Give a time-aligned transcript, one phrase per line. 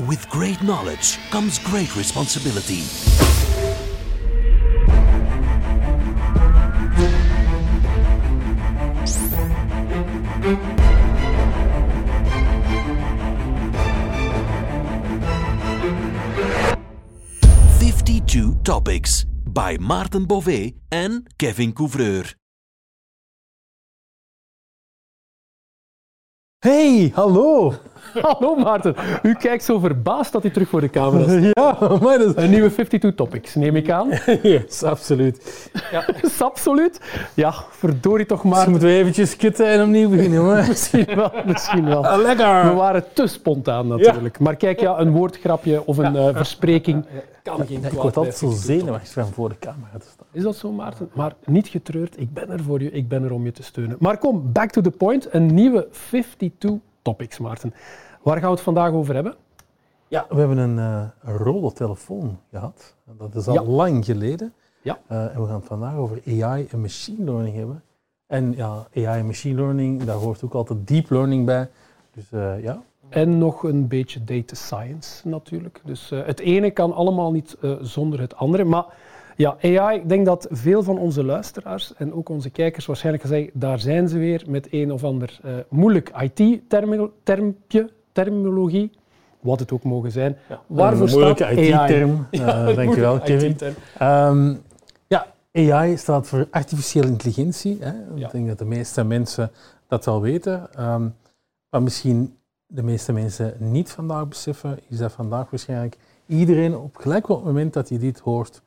[0.00, 2.82] With great knowledge comes great responsibility.
[17.78, 22.34] Fifty-two topics by Maarten Bové and Kevin Couvreur.
[26.64, 27.72] Hey, hallo.
[28.22, 31.50] Hallo Maarten, u kijkt zo verbaasd dat hij terug voor de camera staat.
[31.80, 34.10] Ja, maar dat Een nieuwe 52 Topics, neem ik aan.
[34.10, 34.24] is...
[34.42, 35.70] Yes, absoluut.
[35.90, 37.00] Ja, is absoluut.
[37.34, 38.70] Ja, verdorie toch Maar maar.
[38.70, 40.64] moeten we eventjes kitten en opnieuw beginnen, hoor.
[40.68, 42.06] Misschien wel, misschien wel.
[42.06, 42.74] Ah, We lekker.
[42.74, 44.38] waren te spontaan natuurlijk.
[44.38, 47.04] Maar kijk, ja, een woordgrapje of een eh, verspreking
[47.42, 50.06] kan geen Ja, ik kwaad word altijd zo 52 zenuwachtig van voor de camera te
[50.12, 50.26] staan.
[50.32, 51.10] Is dat zo, Maarten?
[51.12, 53.96] Maar niet getreurd, ik ben er voor je, ik ben er om je te steunen.
[53.98, 55.28] Maar kom, back to the point.
[55.30, 55.88] Een nieuwe
[56.58, 57.74] 52 Topics, Maarten.
[58.22, 59.34] Waar gaan we het vandaag over hebben?
[60.08, 62.94] Ja, we hebben een, een rode telefoon gehad.
[63.18, 63.62] Dat is al Ja.
[63.62, 64.52] lang geleden.
[64.82, 64.98] Ja.
[65.06, 67.82] Eh, en we gaan het vandaag over AI en machine learning hebben.
[68.26, 71.68] En ja, AI en machine learning, daar hoort ook altijd deep learning bij.
[72.14, 75.80] Dus eh, ja, En nog een beetje data science natuurlijk.
[75.84, 78.64] Dus het ene kan allemaal niet zonder het andere.
[78.64, 78.84] Maar
[79.36, 83.50] ja, AI, ik denk dat veel van onze luisteraars en ook onze kijkers waarschijnlijk zeggen,
[83.52, 88.90] daar zijn ze weer met een of ander eh, moeilijk IT-termpje, terminologie,
[89.40, 90.36] wat het ook mogen zijn.
[90.66, 91.70] Waarvoor een moeilijke staat AI?
[91.70, 92.26] IT-term.
[92.30, 93.56] Ja, Eh, een dankjewel, Kevin.
[93.98, 94.54] Ehm,
[95.06, 97.78] ja, AI staat voor artificiële intelligentie.
[97.80, 97.92] Hè?
[98.14, 98.26] Ja.
[98.26, 99.50] Ik denk dat de meeste mensen
[99.88, 100.74] dat wel weten.
[100.74, 101.08] Ehm,
[101.70, 107.26] maar misschien de meeste mensen niet vandaag beseffen, is dat vandaag waarschijnlijk iedereen op gelijk
[107.26, 108.62] welk moment dat hij dit hoort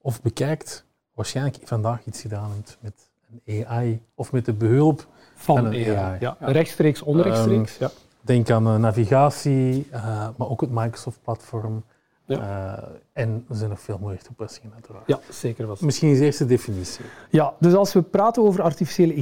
[0.00, 3.08] of bekijkt, waarschijnlijk vandaag iets gedaan heeft met
[3.46, 5.06] een AI of met de behulp.
[5.34, 5.94] Van Van een AI.
[5.94, 6.16] AI.
[6.20, 7.76] Ja, rechtstreeks, onrechtstreeks.
[7.78, 7.90] ja.
[8.20, 11.84] Denk aan eh, navigatie, eh, maar ook het Microsoft-platform.
[12.24, 12.38] Ja.
[12.76, 15.06] Eh, en er zijn nog veel mooie toepassingen uiteraard.
[15.06, 15.80] ja, zeker wat.
[15.80, 17.04] Misschien is de eerste definitie.
[17.30, 19.14] Ja, dus als we praten over artificiële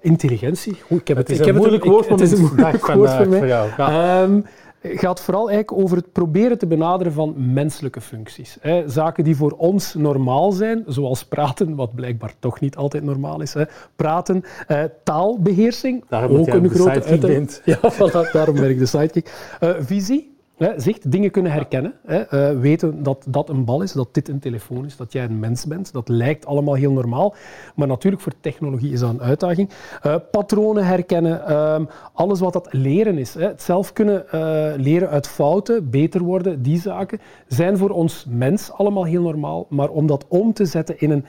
[0.00, 2.38] intelligentie, Oeh, ik heb het, Het is ik een heb moeilijk woord, maar het is
[2.38, 3.46] een moeilijk woord voor mij.
[3.46, 3.70] jou.
[3.76, 4.22] Ja.
[4.22, 4.40] Ehm,
[4.82, 8.56] gaat vooral eigenlijk over het proberen te benaderen van menselijke functies.
[8.60, 8.88] Hè.
[8.88, 13.54] Zaken die voor ons normaal zijn, zoals praten, wat blijkbaar toch niet altijd normaal is.
[13.54, 13.64] Hè.
[13.96, 17.36] Praten, eh, taalbeheersing, Daarom ook een grote uitdaging.
[17.64, 19.56] Ja, voilà, daarom ben ik de sidekick.
[19.60, 20.37] Eh, visie,
[20.76, 21.94] zicht, dingen kunnen herkennen.
[22.06, 25.24] Hè, eh, weten dat dat een bal is, dat dit een telefoon is, dat jij
[25.24, 25.92] een mens bent.
[25.92, 27.34] Dat lijkt allemaal heel normaal.
[27.74, 29.70] Maar natuurlijk, voor technologie is dat een uitdaging.
[30.02, 33.34] Eh, patronen herkennen, ehm, alles wat dat leren is.
[33.34, 33.46] Hè.
[33.46, 38.72] Het zelf kunnen eh, leren uit fouten, beter worden, die zaken, zijn voor ons mens
[38.72, 39.66] allemaal heel normaal.
[39.68, 41.24] Maar om dat om te zetten in een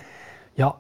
[0.54, 0.76] ja,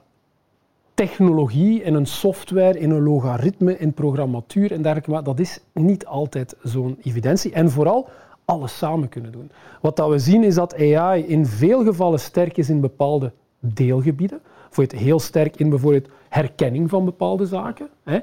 [0.93, 6.55] technologie en een software, in een logaritme, in programmatuur en dergelijke, dat is niet altijd
[6.63, 7.53] zo'n evidentie.
[7.53, 8.09] En vooral
[8.49, 9.51] alles samen kunnen doen.
[9.81, 14.39] Wat dat we zien is dat AI in veel gevallen sterk is in bepaalde deelgebieden.
[14.65, 17.89] Bijvoorbeeld heel sterk in bijvoorbeeld herkenning van bepaalde zaken.
[18.03, 18.19] Hè.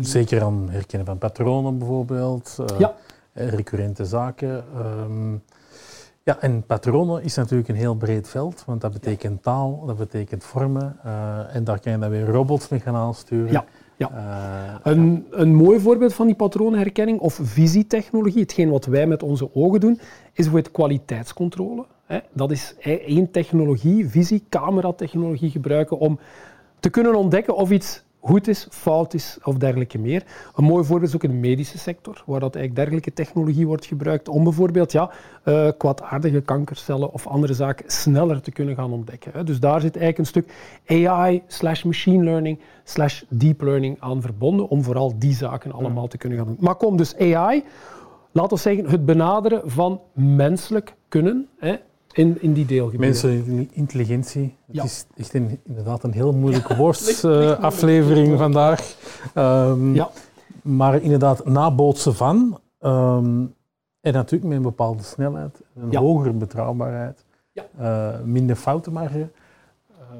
[0.00, 2.56] Zeker aan herkennen van patronen bijvoorbeeld.
[2.70, 2.94] eh, Ja.
[3.32, 4.64] Recurrente zaken.
[4.78, 5.32] ehm,
[6.24, 10.44] ja, en patronen is natuurlijk een heel breed veld, want dat betekent taal, dat betekent
[10.44, 10.96] vormen.
[11.04, 13.52] eh, en daar kan je dan weer robots mee gaan aansturen.
[13.52, 13.64] Ja,
[13.96, 14.10] ja.
[14.84, 19.54] Eh, Een, een mooi voorbeeld van die patroonherkenning of visietechnologie, hetgeen wat wij met onze
[19.54, 20.00] ogen doen, is
[20.32, 21.84] bijvoorbeeld kwaliteitscontrole.
[22.32, 26.18] Dat is één technologie, visie, cameratechnologie gebruiken om
[26.80, 30.24] te kunnen ontdekken of iets goed is, fout is of dergelijke meer.
[30.54, 33.86] Een mooi voorbeeld is ook in de medische sector, waar dat eigenlijk dergelijke technologie wordt
[33.86, 35.10] gebruikt om bijvoorbeeld ja,
[35.42, 39.32] eh, kwaadaardige kankercellen of andere zaken sneller te kunnen gaan ontdekken.
[39.34, 39.44] hè.
[39.44, 40.54] Dus daar zit eigenlijk een stuk
[40.86, 46.18] AI slash machine learning slash deep learning aan verbonden om vooral die zaken allemaal te
[46.18, 46.56] kunnen gaan doen.
[46.60, 47.64] Maar kom, dus AI,
[48.32, 51.76] laten we zeggen het benaderen van menselijk kunnen hè,
[52.12, 53.08] in, in die deelgebieden.
[53.08, 54.42] Menselijke intelligentie.
[54.66, 54.82] Het Ja.
[54.84, 58.94] is echt een, inderdaad een heel moeilijke woordsaflevering vandaag.
[59.34, 60.10] Ehm, Ja.
[60.62, 62.60] Maar inderdaad, nabootsen van.
[62.78, 63.44] ehm,
[64.00, 66.00] en natuurlijk met een bepaalde snelheid, een Ja.
[66.00, 67.62] hogere betrouwbaarheid, Ja.
[67.78, 69.28] eh, minder foutenmarge.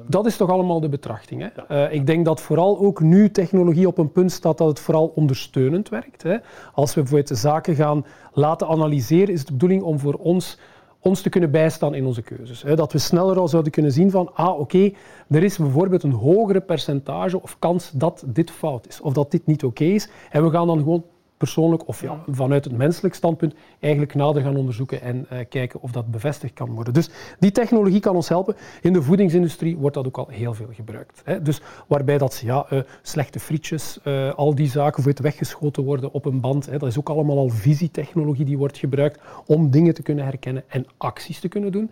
[0.07, 1.41] Dat is toch allemaal de betrachting.
[1.41, 1.47] Hè?
[1.85, 5.11] Eh, ik denk dat vooral ook nu technologie op een punt staat dat het vooral
[5.15, 6.23] ondersteunend werkt.
[6.23, 6.37] Hè?
[6.73, 10.59] Als we bijvoorbeeld zaken gaan laten analyseren, is het de bedoeling om voor ons,
[11.03, 12.63] ons te kunnen bijstaan in onze keuzes.
[12.75, 14.91] Dat we sneller al zouden kunnen zien van, ah oké,
[15.29, 19.45] er is bijvoorbeeld een hogere percentage of kans dat dit fout is, of dat dit
[19.45, 20.09] niet oké is.
[20.31, 21.03] En we gaan dan gewoon
[21.43, 25.91] persoonlijk of ja, vanuit het menselijk standpunt eigenlijk nader gaan onderzoeken en uh, kijken of
[25.91, 26.93] dat bevestigd kan worden.
[26.93, 27.09] Dus
[27.39, 28.55] die technologie kan ons helpen.
[28.81, 31.21] In de voedingsindustrie wordt dat ook al heel veel gebruikt.
[31.23, 31.41] Hè.
[31.41, 36.11] Dus waarbij dat ja, uh, slechte frietjes, uh, al die zaken voor het weggeschoten worden
[36.11, 39.93] op een band, hè, dat is ook allemaal al visietechnologie die wordt gebruikt om dingen
[39.93, 41.91] te kunnen herkennen en acties te kunnen doen.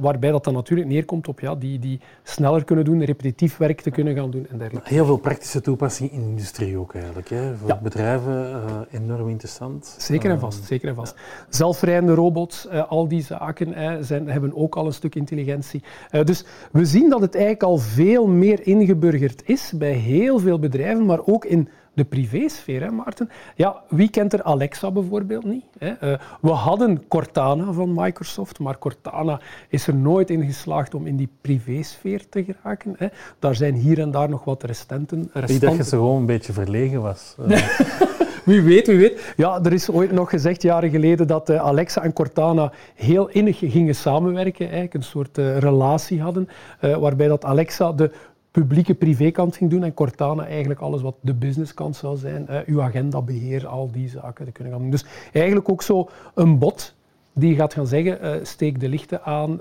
[0.00, 3.90] waarbij dat dan natuurlijk neerkomt op ja, die, die sneller kunnen doen, repetitief werk te
[3.90, 4.88] kunnen gaan doen en dergelijke.
[4.88, 7.28] Heel veel praktische toepassingen in de industrie ook eigenlijk.
[7.28, 7.56] Hè.
[7.56, 7.78] Voor ja.
[7.82, 9.96] bedrijven enorm interessant.
[9.98, 10.64] Zeker en vast.
[10.64, 11.14] Zeker en vast.
[11.48, 15.82] Zelfrijdende robots, uh, al die zaken zijn, hebben ook al een stuk intelligentie.
[16.10, 20.58] Uh, dus we zien dat het eigenlijk al veel meer ingeburgerd is bij heel veel
[20.58, 23.30] bedrijven, maar ook in de privésfeer, hè, Maarten.
[23.54, 25.64] Ja, wie kent er Alexa bijvoorbeeld niet?
[25.78, 26.16] Hè?
[26.40, 31.28] we hadden Cortana van Microsoft, maar Cortana is er nooit in geslaagd om in die
[31.40, 32.94] privésfeer te geraken.
[32.98, 33.06] Hè?
[33.38, 35.18] Daar zijn hier en daar nog wat restanten.
[35.22, 35.54] restanten.
[35.54, 37.34] Ik dacht dat ze gewoon een beetje verlegen was.
[38.48, 39.32] Wie weet, wie weet.
[39.36, 43.58] Ja, er is ooit nog gezegd, jaren geleden, dat uh, Alexa en Cortana heel innig
[43.58, 44.66] gingen samenwerken.
[44.66, 46.48] Eigenlijk een soort uh, relatie hadden,
[46.80, 48.10] uh, waarbij dat Alexa de
[48.50, 52.48] publieke privékant ging doen en Cortana eigenlijk alles wat de businesskant zou zijn.
[52.66, 54.90] uw agendabeheer, al die zaken te kunnen gaan doen.
[54.90, 56.94] Dus eigenlijk ook zo een bot
[57.32, 59.60] die gaat gaan zeggen, steek de lichten aan,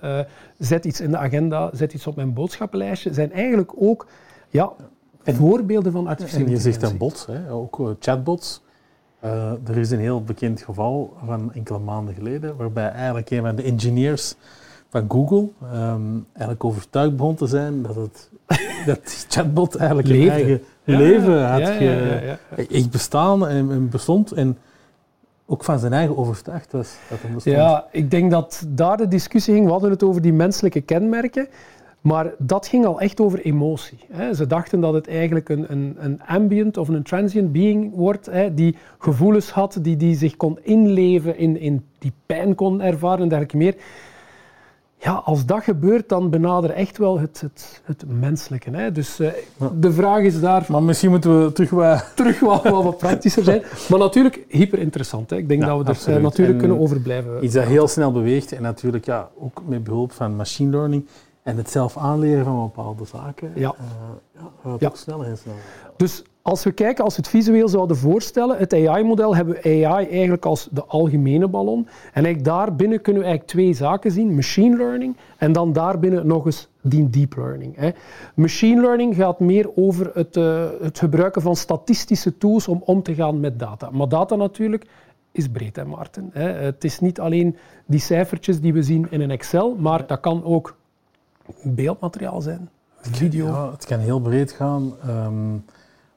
[0.57, 4.07] zet iets in de agenda, zet iets op mijn boodschappenlijstje, zijn eigenlijk ook
[4.49, 4.71] ja,
[5.23, 8.65] voorbeelden van artificiële En je zegt een bot, hè, ook chatbots.
[9.23, 13.55] Uh, er is een heel bekend geval van enkele maanden geleden, waarbij eigenlijk een van
[13.55, 14.35] de engineers
[14.89, 18.29] van Google um, eigenlijk overtuigd begon te zijn dat, het,
[18.85, 24.31] dat die chatbot eigenlijk een eigen leven had ja, echt bestaan en, en, bestond.
[24.31, 24.57] En
[25.45, 27.43] ook van zijn eigen overtuigd was dat bestond.
[27.55, 29.65] Ja, ik denk dat daar de discussie ging.
[29.65, 31.47] We hadden het over die menselijke kenmerken.
[32.01, 33.97] Maar dat ging al echt over emotie.
[34.11, 34.33] Hè.
[34.33, 38.53] Ze dachten dat het eigenlijk een, een, een ambient of een transient being wordt, hè,
[38.53, 43.27] die gevoelens had, die, die zich kon inleven, in, in die pijn kon ervaren en
[43.27, 43.75] dergelijke meer.
[44.99, 48.69] Ja, als dat gebeurt, dan benader echt wel het, het, het menselijke.
[48.69, 48.91] Hè.
[48.91, 49.29] Dus uh,
[49.73, 50.65] de vraag is daar...
[50.67, 52.11] Maar misschien moeten we terug wat...
[52.15, 53.63] Terug wat, wat praktischer zijn.
[53.89, 55.29] Maar natuurlijk hyper interessant.
[55.29, 55.37] Hè.
[55.37, 57.43] Ik denk dat we er uh, natuurlijk en kunnen over blijven.
[57.43, 61.05] Iets dat heel snel beweegt en natuurlijk ja, ook met behulp van machine learning
[61.47, 63.75] en het zelf aanleren van bepaalde zaken ja.
[63.79, 63.85] Uh,
[64.33, 64.87] ja, gaat ja.
[64.87, 65.59] ook sneller en sneller.
[65.97, 70.07] Dus als we kijken, als we het visueel zouden voorstellen, het AI-model hebben we AI
[70.09, 71.87] eigenlijk als de algemene ballon.
[71.87, 76.45] En eigenlijk daarbinnen kunnen we eigenlijk twee zaken zien, machine learning en dan daarbinnen nog
[76.45, 77.75] eens die deep learning.
[77.75, 77.89] Hè.
[78.33, 83.13] Machine learning gaat meer over het, uh, het gebruiken van statistische tools om om te
[83.15, 83.89] gaan met data.
[83.89, 84.85] Maar data natuurlijk
[85.31, 86.29] is breed, hè, Maarten.
[86.33, 86.49] Hè.
[86.49, 87.55] Het is niet alleen
[87.85, 90.75] die cijfertjes die we zien in een Excel, maar dat kan ook
[91.63, 92.69] beeldmateriaal zijn,
[93.01, 93.45] video.
[93.45, 94.93] Ja, het kan heel breed gaan.
[95.07, 95.65] Um,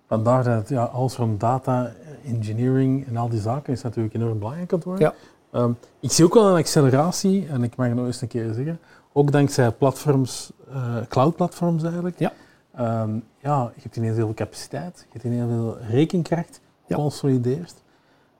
[0.06, 1.92] vandaar dat ja, alles van data
[2.24, 5.12] engineering en al die zaken is natuurlijk enorm belangrijk aan het worden.
[5.52, 5.60] Ja.
[5.60, 8.52] Um, ik zie ook wel een acceleratie, en ik mag het nog eens een keer
[8.52, 8.78] zeggen,
[9.12, 12.18] ook dankzij platforms, uh, cloud-platforms eigenlijk.
[12.18, 12.32] Ja.
[13.02, 17.74] Um, ja, je hebt ineens heel veel capaciteit, je hebt ineens heel veel rekenkracht geconsolideerd.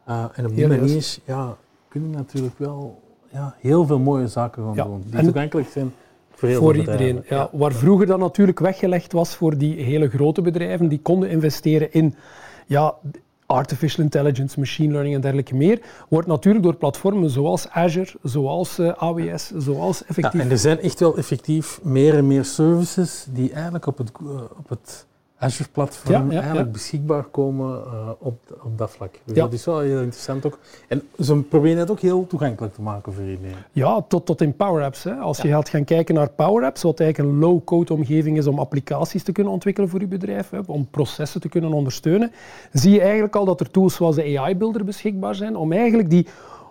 [0.09, 1.57] Uh, en op die manier ja,
[1.89, 5.93] kun je natuurlijk wel ja, heel veel mooie zaken gaan doen, die toegankelijk zijn
[6.33, 7.25] voor, iedereen.
[7.29, 11.93] Ja, waar vroeger dan natuurlijk weggelegd was voor die hele grote bedrijven, die konden investeren
[11.93, 12.15] in
[12.67, 12.95] ja,
[13.47, 18.89] artificial intelligence, machine learning en dergelijke meer, wordt natuurlijk door platformen zoals Azure, zoals uh,
[18.89, 20.41] eh, AWS, zoals effectief...
[20.41, 24.11] Ja, en er zijn echt wel effectief meer en meer services die eigenlijk op het,
[24.23, 24.29] uh,
[24.59, 25.07] op het
[25.41, 29.15] Azure-platform eigenlijk beschikbaar komen uh, op, op dat vlak.
[29.25, 30.59] Dus dat is wel heel interessant ook.
[30.89, 33.55] En ze proberen het ook heel toegankelijk te maken voor iedereen.
[33.73, 35.05] Ja, tot, tot in Power Apps.
[35.05, 35.15] Hè.
[35.15, 38.59] Als je gaat gaan kijken naar Power Apps, wat eigenlijk een low-code omgeving is om
[38.59, 42.33] applicaties te kunnen ontwikkelen voor je bedrijf, hè, om processen te kunnen ondersteunen,
[42.73, 46.27] zie je eigenlijk al dat er tools zoals de AI-builder beschikbaar zijn om eigenlijk die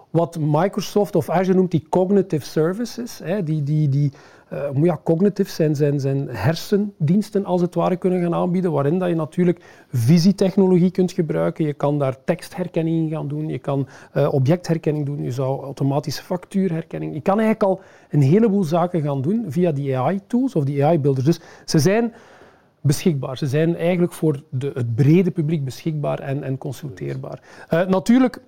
[0.09, 4.11] wat Microsoft of Azure noemt die cognitive services, hè, die, die, die
[4.53, 9.09] uh, ja, cognitief zijn, zijn, zijn hersendiensten als het ware kunnen gaan aanbieden, waarin dat
[9.09, 11.65] je natuurlijk visietechnologie kunt gebruiken.
[11.65, 16.23] Je kan daar tekstherkenning in gaan doen, je kan uh, objectherkenning doen, je zou automatische
[16.23, 17.13] factuurherkenning.
[17.13, 21.25] Je kan eigenlijk al een heleboel zaken gaan doen via die AI-tools of die AI-builders.
[21.25, 22.13] Dus ze zijn
[22.81, 23.37] beschikbaar.
[23.37, 27.39] Ze zijn eigenlijk voor de, het brede publiek beschikbaar en, en consulteerbaar.
[27.73, 28.41] Uh, natuurlijk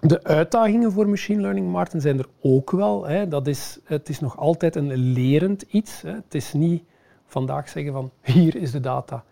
[0.00, 3.06] de uitdagingen voor machine learning, Maarten, zijn er ook wel.
[3.06, 3.28] Hè.
[3.28, 6.02] Dat is, het is nog altijd een lerend iets.
[6.02, 6.12] Hè.
[6.12, 6.82] Het is niet
[7.26, 9.24] vandaag zeggen van hier is de data.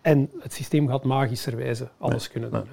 [0.00, 2.64] En het systeem gaat magischerwijze alles kunnen doen.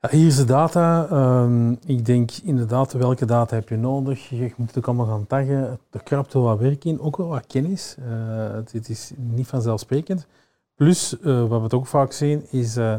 [0.00, 1.08] Ja, hier is de data.
[1.42, 4.28] Um, ik denk inderdaad, welke data heb je nodig?
[4.28, 5.78] Je moet het ook allemaal gaan taggen.
[5.90, 7.96] Er krapt wel wat werk in, ook wel wat kennis.
[7.98, 10.26] Uh, het, is niet vanzelfsprekend.
[10.74, 12.96] Plus, uh, wat we het ook vaak zien, is uh,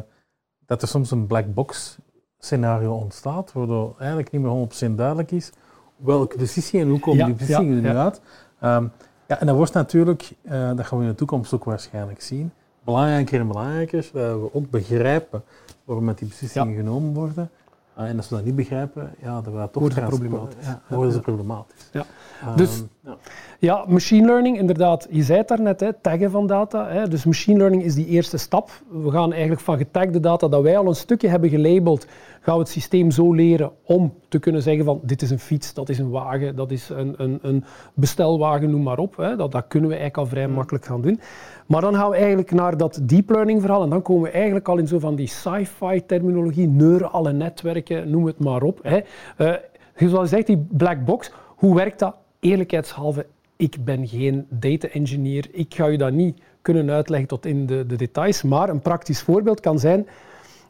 [0.65, 1.97] dat er soms een black box
[2.45, 5.51] scenario ontstaat, waardoor eigenlijk niet meer 100% duidelijk is
[5.95, 8.03] welke beslissingen en hoe komen Ja, die beslissingen ja, er nu ja.
[8.03, 8.21] uit.
[8.59, 8.87] Ehm,
[9.27, 12.51] ja, en dat wordt natuurlijk, eh, dat gaan we in de toekomst ook waarschijnlijk zien,
[12.83, 15.43] belangrijker en belangrijker, dat we ook begrijpen
[15.83, 17.49] waarom met die beslissingen genomen worden.
[17.95, 20.65] Ah, en als we dat niet begrijpen, ja, dan wordt toch het transport- problematisch.
[20.65, 21.89] Ja, het problematisch.
[21.91, 22.05] Ja.
[22.41, 23.17] Ehm, Dus- ja.
[23.59, 25.07] Ja, machine learning, inderdaad.
[25.09, 26.87] Je zei het daarnet, hè, taggen van data.
[26.87, 27.07] Hè.
[27.07, 28.69] Dus machine learning is die eerste stap.
[28.89, 32.07] We gaan eigenlijk van getagde data dat wij al een stukje hebben gelabeld,
[32.41, 35.73] gaan we het systeem zo leren om te kunnen zeggen van dit is een fiets,
[35.73, 39.17] dat is een wagen, dat is een, een, een bestelwagen, noem maar op.
[39.17, 39.35] Hè.
[39.35, 41.19] Dat, dat kunnen we eigenlijk al vrij makkelijk gaan doen.
[41.67, 44.67] Maar dan gaan we eigenlijk naar dat deep learning verhaal en dan komen we eigenlijk
[44.67, 48.79] al in zo van die sci-fi terminologie, neurale netwerken, noem het maar op.
[48.81, 48.99] Hè.
[49.37, 49.53] Eh,
[49.95, 52.15] zoals je zegt, die black box, hoe werkt dat?
[52.41, 55.47] Eerlijkheidshalve, ik ben geen data engineer.
[55.51, 58.41] Ik ga u dat niet kunnen uitleggen tot in de, de details.
[58.41, 60.07] Maar een praktisch voorbeeld kan zijn,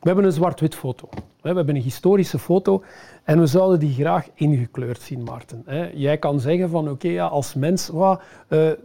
[0.01, 1.10] we hebben een zwart-wit foto.
[1.42, 2.84] We hebben een historische foto
[3.24, 5.66] en we zouden die graag ingekleurd zien, Maarten.
[5.94, 8.18] Jij kan zeggen van oké, ja, als mens, eh,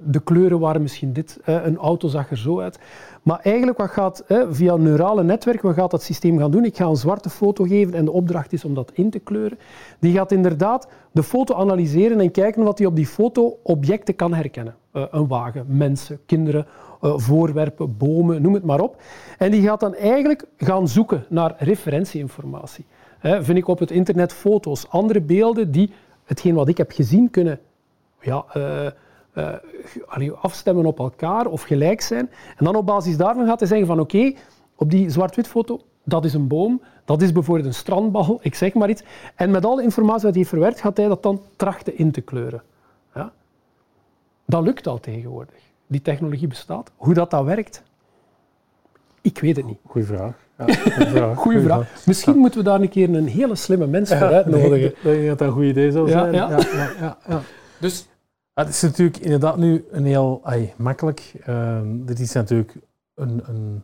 [0.05, 2.79] de kleuren waren misschien dit, een auto zag er zo uit.
[3.27, 6.65] Maar eigenlijk wat gaat hè, via een neurale netwerk, wat gaat dat systeem gaan doen?
[6.65, 9.59] Ik ga een zwarte foto geven en de opdracht is om dat in te kleuren.
[9.99, 14.35] Die gaat inderdaad de foto analyseren en kijken wat hij op die foto objecten kan
[14.35, 14.75] herkennen.
[14.91, 16.67] Eh, een wagen, mensen, kinderen,
[17.01, 19.01] eh, voorwerpen, bomen, noem het maar op.
[19.39, 22.85] En die gaat dan eigenlijk gaan zoeken naar referentieinformatie.
[23.19, 25.91] Hè, vind ik op het internet foto's, andere beelden die
[26.25, 27.61] hetgeen wat ik heb gezien kunnen
[28.21, 28.87] ja, eh,
[29.37, 32.31] eh, afstemmen op elkaar of gelijk zijn.
[32.57, 34.33] En dan op basis daarvan gaat hij zeggen van oké,
[34.77, 38.75] op die zwart-wit foto, dat is een boom, dat is bijvoorbeeld een strandbal, ik zeg
[38.75, 39.03] maar iets.
[39.35, 42.63] En met alle informatie die hij verwerkt, gaat hij dat dan trachten in te kleuren.
[43.15, 43.33] Ja?
[44.47, 45.55] Dat lukt al tegenwoordig.
[45.87, 46.91] Die technologie bestaat.
[46.97, 47.83] Hoe dat, dat werkt,
[49.21, 49.79] ik weet het niet.
[49.87, 50.35] Goeie vraag.
[50.59, 51.37] Ja, goeie vraag.
[51.47, 52.07] Goeie vraag.
[52.07, 54.87] Misschien moeten we daar een keer een hele slimme mens voor Ja, uitnodigen.
[54.89, 56.33] Ik denk dat dat een goed idee zou Ja, zijn.
[56.33, 56.51] ja.
[56.51, 57.41] Ja, ja, ja, ja.
[57.81, 58.07] Dus
[58.65, 61.33] het is natuurlijk inderdaad nu een heel ai, makkelijk.
[61.45, 62.75] ehm, dit is natuurlijk
[63.15, 63.83] een, een,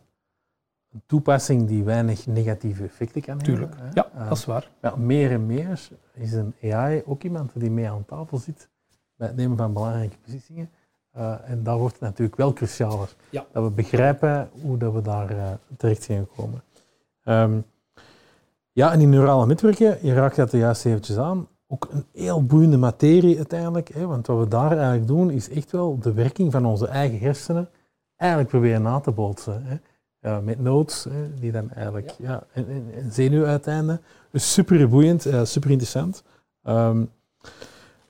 [0.91, 3.71] een toepassing die weinig negatieve effecten kan Tuurlijk.
[3.75, 3.87] hebben.
[3.87, 3.91] hè.
[3.93, 4.69] Ja, Ehm, dat is waar.
[4.81, 8.67] ja, meer en meer is een AI ook iemand die mee aan tafel zit
[9.15, 10.69] bij het nemen van belangrijke beslissingen.
[11.11, 13.15] Eh, en daar wordt natuurlijk wel crucialer.
[13.29, 13.45] Ja.
[13.51, 16.63] Dat we begrijpen hoe dat we daar eh, terecht zijn gekomen.
[17.23, 17.59] Ehm,
[18.71, 22.45] ja, en die neurale netwerken, je raakt dat er juist eventjes aan, ook een heel
[22.45, 23.89] boeiende materie uiteindelijk.
[23.93, 27.19] Hè, want wat we daar eigenlijk doen, is echt wel de werking van onze eigen
[27.19, 27.69] hersenen
[28.15, 29.63] eigenlijk proberen na te bootsen.
[29.65, 29.75] Hè.
[30.29, 32.43] Ja, met nodes, hè, die dan eigenlijk ja.
[32.53, 33.99] een zenuwuiteinde.
[34.31, 36.23] Dus super boeiend, eh, super interessant.
[36.63, 37.03] Ehm,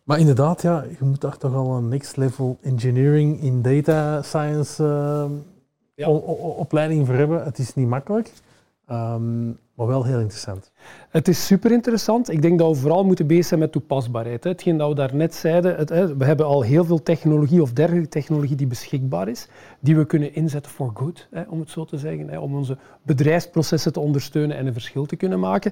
[0.04, 4.84] maar inderdaad, ja, je moet daar toch al een next level engineering in data science
[4.84, 5.32] ehm,
[5.96, 6.10] Ja.
[6.10, 7.44] opleiding voor hebben.
[7.44, 8.34] Het is niet makkelijk,
[8.86, 10.72] ehm, maar wel heel interessant.
[11.10, 12.30] Het is super interessant.
[12.30, 14.44] Ik denk dat we vooral moeten bezig zijn met toepasbaarheid.
[14.44, 18.56] Hetgeen dat we daarnet zeiden, het, we hebben al heel veel technologie of dergelijke technologie
[18.56, 19.48] die beschikbaar is,
[19.80, 24.00] die we kunnen inzetten for good, om het zo te zeggen, om onze bedrijfsprocessen te
[24.00, 25.72] ondersteunen en een verschil te kunnen maken.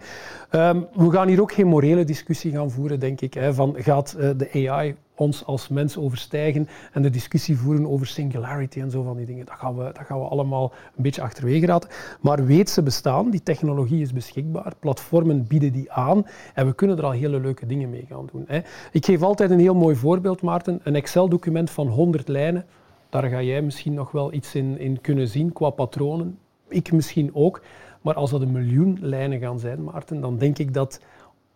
[0.49, 4.29] Ehm, we gaan hier ook geen morele discussie gaan voeren, denk ik, van gaat eh,
[4.37, 9.17] de AI ons als mens overstijgen en de discussie voeren over singularity en zo van
[9.17, 9.45] die dingen.
[9.45, 11.89] Dat gaan we, dat gaan we allemaal een beetje achterwege laten.
[12.21, 16.97] Maar weet ze bestaan, die technologie is beschikbaar, platformen bieden die aan en we kunnen
[16.97, 18.43] er al hele leuke dingen mee gaan doen.
[18.47, 18.59] Hè.
[18.91, 20.79] Ik geef altijd een heel mooi voorbeeld, Maarten.
[20.83, 22.65] Een Excel-document van 100 lijnen,
[23.09, 26.37] daar ga jij misschien nog wel iets in, in kunnen zien qua patronen.
[26.67, 27.61] Ik misschien ook.
[28.01, 30.99] Maar als dat een miljoen lijnen gaan zijn, Maarten, dan denk ik dat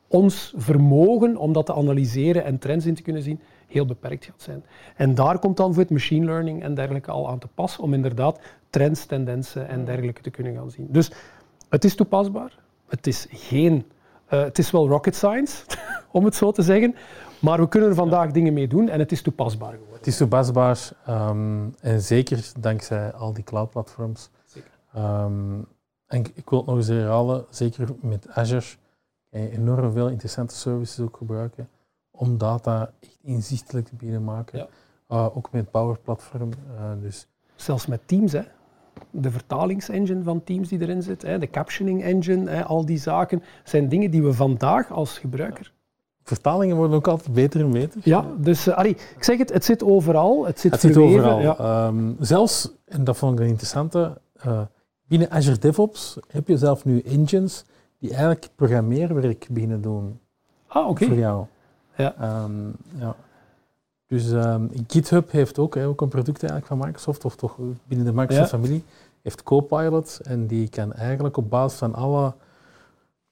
[0.08, 4.42] ons vermogen om dat te analyseren en trends in te kunnen zien heel beperkt gaat
[4.42, 4.66] zijn.
[4.96, 7.94] En daar komt dan voor het machine learning en dergelijke al aan te pas om
[7.94, 10.88] inderdaad trends, tendensen en dergelijke te kunnen gaan zien.
[10.90, 11.12] Dus
[11.70, 12.60] het is toepasbaar.
[12.88, 13.86] Het is geen...
[14.28, 15.66] eh, het is wel rocket science,
[16.12, 16.96] om het zo te zeggen.
[17.40, 19.98] Maar we kunnen er vandaag dingen mee doen en het is toepasbaar geworden.
[19.98, 24.30] Het is toepasbaar ehm, en zeker dankzij al die cloud-platforms.
[24.46, 24.70] Zeker.
[24.94, 25.60] Ehm,
[26.08, 28.66] en ik, ik wil het nog eens herhalen, zeker met Azure
[29.30, 31.70] kan je enorm veel interessante services ook gebruiken
[32.16, 34.60] om data echt inzichtelijk te bieden maken.
[34.60, 34.68] Ja.
[35.10, 36.50] Uh, ook met Power Platform.
[36.50, 38.42] uh, dus Zelfs met Teams, hè.
[39.12, 41.40] de vertalingsengine van Teams die erin zit, hè.
[41.40, 42.64] de captioning engine, hè.
[42.64, 45.74] al die zaken zijn dingen die we vandaag als gebruiker
[46.26, 48.02] vertalingen worden ook altijd beter en beter.
[48.04, 50.46] Ja, dus uh, allee, ik zeg het, het zit overal.
[50.46, 51.40] Het zit, het zit overal.
[51.40, 51.88] Ja.
[51.88, 54.62] Um, zelfs, en dat vond ik een interessante, uh,
[55.08, 57.66] binnen Azure DevOps heb je zelf nu engines
[58.00, 60.20] die eigenlijk programmeerwerk beginnen doen
[60.68, 61.08] ah, okay.
[61.08, 61.46] voor jou.
[61.96, 62.44] Ja.
[62.44, 63.16] Um, ja.
[64.08, 68.06] Dus um, GitHub heeft ook, hè, ook een product eigenlijk van Microsoft, of toch binnen
[68.06, 68.84] de Microsoft-familie,
[69.22, 72.34] heeft Copilot en die kan eigenlijk op basis van alle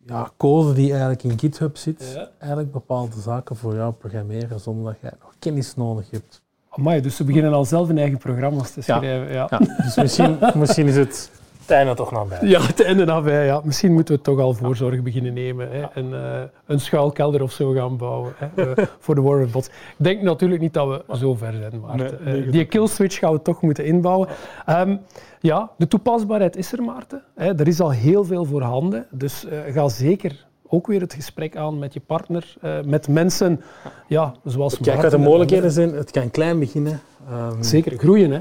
[0.06, 2.30] ja, code die eigenlijk in GitHub zit, Ja.
[2.38, 6.42] eigenlijk bepaalde zaken voor jou programmeren zonder dat jij nog kennis nodig hebt.
[6.70, 8.98] Amai, dus ze beginnen al zelf hun eigen programma's te Ja.
[8.98, 9.34] schrijven.
[9.34, 9.48] Ja.
[9.50, 11.32] Ja, dus misschien, misschien is het
[11.68, 12.38] het einde toch nabij.
[12.42, 13.46] Ja, het einde nabij.
[13.46, 13.62] Ja.
[13.64, 15.72] Misschien moeten we toch al voorzorg beginnen nemen.
[15.72, 15.82] Hè.
[15.94, 19.68] En eh, een schuilkelder of zo gaan bouwen hè, eh, voor de Warren Bots.
[19.68, 22.18] Ik denk natuurlijk niet dat we zo ver zijn, Maarten.
[22.24, 24.28] Nee, nee, Eh, die killswitch gaan we toch moeten inbouwen.
[24.66, 24.96] Ehm,
[25.40, 27.24] ja, de toepasbaarheid is er, Maarten.
[27.36, 27.60] Hè.
[27.60, 29.06] Er is al heel veel voorhanden.
[29.12, 33.62] Dus eh, ga zeker ook weer het gesprek aan met je partner, eh, met mensen
[34.08, 35.94] ja, zoals Kijk wat Maarten de en mogelijkheden zijn.
[35.94, 37.00] Het kan klein beginnen.
[37.30, 38.40] Ehm, Zeker, groeien, hè.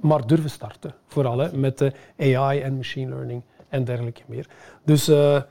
[0.00, 0.94] Maar durven starten.
[1.06, 4.48] Vooral hè, met de AI en machine learning en dergelijke meer.
[4.84, 5.42] Dus eh,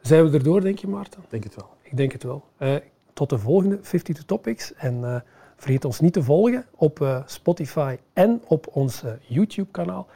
[0.00, 1.20] zijn we erdoor, denk je, Maarten?
[1.22, 1.68] Ik denk het wel.
[1.82, 2.44] Ik denk het wel.
[2.56, 2.74] Eh,
[3.12, 4.74] tot de volgende 52 Topics.
[4.74, 5.20] En eh,
[5.56, 10.06] vergeet ons niet te volgen op Spotify en op ons YouTube-kanaal.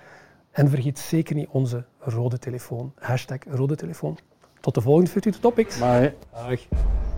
[0.50, 2.92] En vergeet zeker niet onze rode telefoon.
[2.98, 4.18] Hashtag rode telefoon.
[4.60, 5.78] Tot de volgende 52 Topics.
[5.78, 7.17] Maar Dag.